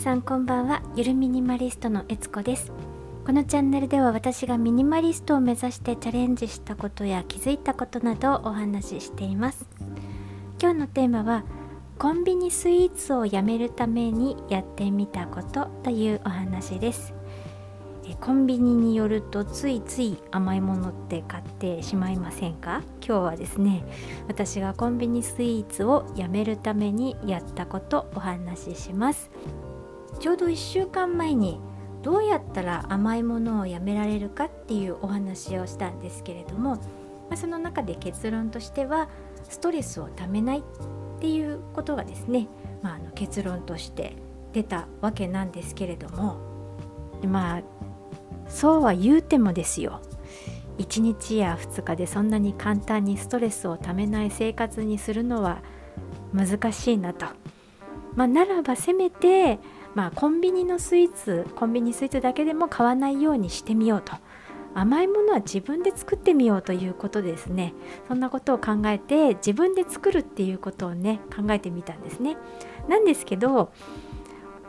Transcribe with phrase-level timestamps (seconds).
[0.00, 0.80] さんこんばんは。
[0.96, 2.72] ゆるミニマリストのえつこです。
[3.26, 9.66] このチャンネルでは私がミニマリストを目指してチャレンジしたことや気づいたことなどをお話ししています。
[10.58, 11.44] 今日のテーマは
[11.98, 17.12] コンビニスイーツをやめるためにやってみたことというお話です。
[18.22, 22.80] コンビニによるとついつい甘いものって買ってしまいませんか？
[23.06, 23.84] 今日はですね
[24.28, 29.30] 私がコンビニスイーツをやめるためにやったことお話しします。
[30.18, 31.60] ちょうど1週間前に
[32.02, 36.80] どうやったら甘いものをやめられるかっていうお話をしたんですけれども、
[37.28, 39.08] ま、その中で結論としては
[39.48, 40.62] ストレスをためないっ
[41.20, 42.48] ていうことがですね、
[42.82, 44.16] まあ、あの結論として
[44.52, 46.38] 出たわけなんですけれども
[47.26, 47.62] まあ
[48.48, 50.00] そうは言うてもですよ
[50.78, 55.62] 1日や2日でそんなに簡単にストレスをためない生活にするのは
[56.32, 57.26] 難しいなと。
[58.14, 59.58] まあ、ならばせめて、
[59.94, 64.14] まあ、コンビニのスイーツコンビニスイーツだけでも買わないようにしてみようと。
[64.72, 67.74] 甘いものは自分で作ってみようということですね。
[68.06, 72.36] そんなことを考えて自分で作るっていうことをね考えてみたんですね。
[72.88, 73.72] なんですけど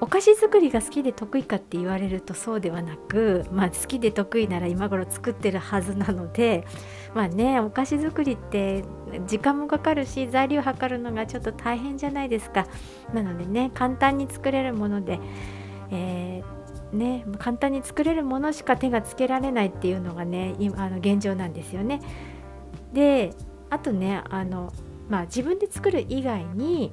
[0.00, 6.66] お菓子作りが好きで得意かって言われるとそうではなく、まあ、好きで得意なら今頃作ってるはずなので
[7.14, 8.84] まあねお菓子作りって
[9.26, 12.66] 時間もかかるし材料測るのがちょっと大変じゃないですか
[13.12, 15.18] なのでね簡単に作れるもので、
[15.90, 22.00] えー、ね、簡単に作れるものしか手がつけられないっていうのがね今あの現状なんですよね。
[22.92, 23.34] で
[23.68, 24.72] あとねあの、
[25.08, 26.92] まあ、自分で作る以外に、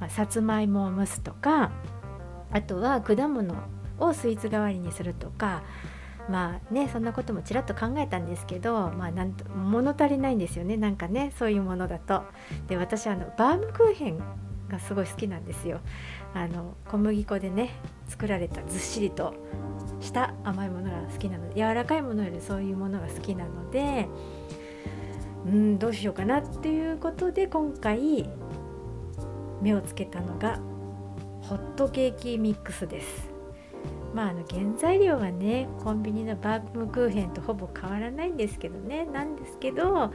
[0.00, 1.70] まあ、さつまいもを蒸すとか
[2.52, 3.54] あとは果物
[3.98, 5.62] をスイーツ代わりにするとか
[6.28, 12.22] まあねそんなこともちらっと考えたんですけどまあなんと物足りないんですよねなんかねそういうものだと。
[12.68, 14.18] で私あのバームクーヘン
[14.68, 15.80] がすごい好きなんですよ。
[16.34, 17.70] あの小麦粉でね
[18.08, 19.34] 作られたずっしりと
[20.00, 24.08] した甘いものが好きなので柔らかいものよりそういうものが好きなので
[25.44, 28.28] うんどうしようかなっていうことで今回
[29.60, 30.58] 目をつけたのが
[31.52, 33.30] ホットケーキミックスです。
[34.14, 39.04] まああの原材料はねコンビニのバームクーヘンとほぼ変わらないんですけどね。
[39.04, 40.10] なんですけど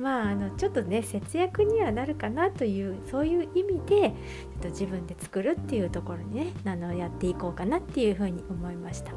[0.00, 9.12] まああのちょっとね節約にはなるかなというそういう意味でちょっと自分で作るっていうところにねあのやっていこうかなっていうふうに思いました。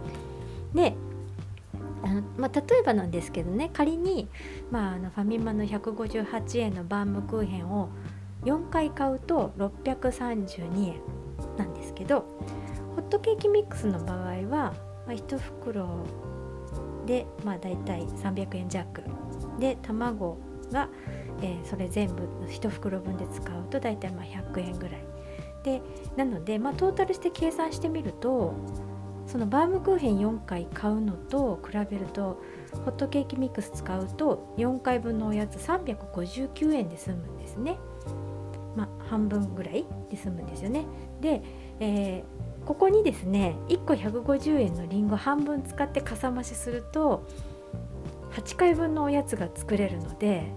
[0.75, 0.93] で
[2.03, 4.27] あのまあ、例えばなんですけどね仮に、
[4.69, 7.89] まあ、あのファミマの158円のバームクーヘンを
[8.43, 11.22] 4回買うと632円。
[12.03, 12.25] けど
[12.95, 14.73] ホットケーキミックスの場合は、
[15.07, 16.05] まあ、1袋
[17.05, 19.01] で、まあ、大体300円弱
[19.59, 20.37] で卵
[20.71, 20.89] が、
[21.41, 25.05] えー、それ全部1袋分で使うと大体まあ100円ぐらい
[25.63, 25.81] で
[26.17, 28.53] なので、まあ、トータルして計算してみると
[29.25, 32.41] そのバームクーヘン4回買うのと比べると
[32.73, 37.77] ホットケーキミックス使うと4回分のおやつ359円で済むんですね。
[38.75, 40.85] まあ、半分ぐらいで済むんですよね。
[41.21, 41.41] で、
[41.83, 47.27] えー、ここにですね1個150円のりんご半分使ってかさ増しすると
[48.31, 50.53] 8回分のおやつが作れるので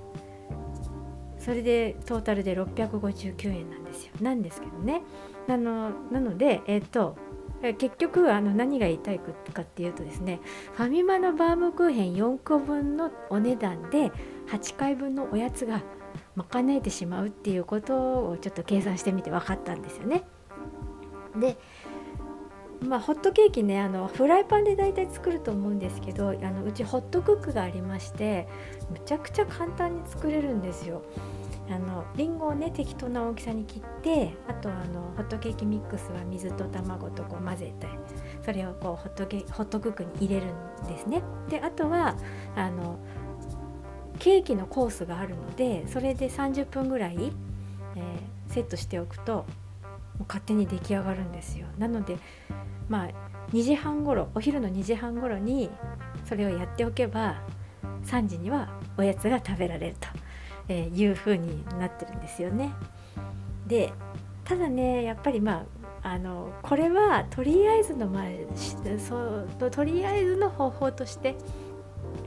[1.38, 5.03] それでトータルで659円なんですよなんですけどね
[5.48, 7.16] あのなのでえっ、ー、と
[7.78, 10.41] 結局あの何が言いたいかっていうとですね
[10.75, 14.12] ファミマのバームクーヘン4個分のお値段で
[14.48, 15.82] 8回分のおやつが
[16.36, 20.25] 賄えてしまうっていうことをちょっと計算してみて分かったんですよね。
[21.41, 21.56] で
[22.80, 28.47] まあ、ホットケーキねあのフライパンで大体作ると思うんですけどあのうちホットクックがありまして
[28.91, 31.02] むちゃくちゃ簡単に作れるんですよ。
[31.69, 37.88] あのリンゴをね適当な大きさに切ってあとあのホットケーキミックスは水と卵とこう混ぜて
[38.44, 40.47] それをこうホットケホットクックに入れる
[40.84, 41.22] んですね。
[41.48, 42.16] であとは
[42.54, 42.98] あの
[44.20, 47.32] ケーキのコースがあるのでそれで30分ぐらい、
[47.97, 49.44] えー、セットしておくと
[50.21, 52.18] う勝手に出来上がるんですよなので
[52.89, 53.09] まあ
[53.53, 55.71] 2時半ごろお昼の2時半ごろに
[56.24, 57.41] それをやっておけば
[58.04, 59.97] 3時にはおやつが食べられる
[60.68, 62.72] と、いう風になってるんですよね。
[63.66, 63.92] で
[64.45, 65.65] ただねやっぱりま
[66.03, 68.24] ああのこれはとりあえずのまあ
[68.98, 71.34] そうとりあえずの方法として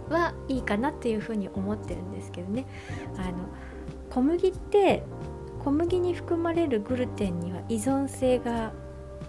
[0.09, 2.65] はいいかなっていうふうに思ってるんですけどね
[3.18, 3.38] あの
[4.09, 5.03] 小麦って
[5.63, 8.73] 小麦に含まれるグルテンには依存性が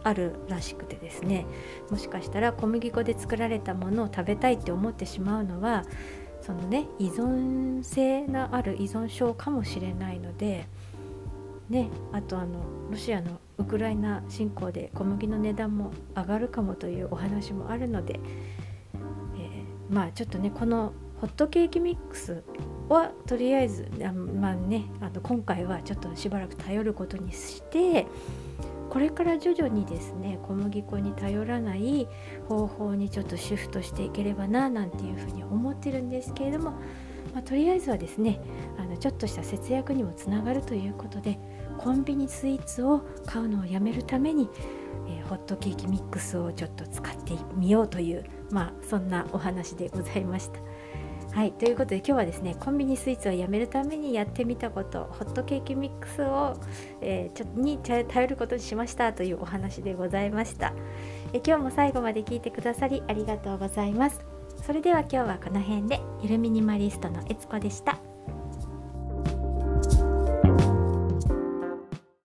[0.03, 1.47] あるらしくてですね。
[1.91, 5.85] もしかしたら小麦粉で作られたものを食べたいって思ってしまうのは
[6.41, 10.67] そのね依存性のある依存症かもしれないので
[11.69, 12.61] ねあとあの
[12.91, 18.19] ロシアのウクライナ侵攻で小麦の値段も上がるかもというお話もあるので、
[18.95, 22.43] えー、まあちょっとねこのホットケーキミックス
[22.91, 28.07] はとりあえずあまあねあの今回はちょっとしばらく頼ることにして
[28.91, 32.09] これから徐々にですね小麦粉に頼らない
[32.49, 36.73] 方法にちょっとシフトしていければななんていうふうに思ってるんですけれども、
[37.33, 38.41] まあ、とりあえずはですね
[38.77, 41.39] あのちょっとした節約にもつながるということで
[41.79, 44.49] コンビニスイーツを買うのをやめるために、
[45.09, 50.59] えー、ホットケーキミックスをちょっと使ってみようというまあそんなお話でございました。
[51.33, 56.57] はいということで今日はですねコンビニスイーツをやめるためにやってみたことホットケーキミックスを、
[57.01, 60.75] えー、ちょに頼ることにしましたというお話でございました、
[61.33, 64.21] え今日も最後まで聞いてくださりありがとうございます。
[64.67, 68.10] それでは今日はこの辺でゆるミニマリストのえつこでした。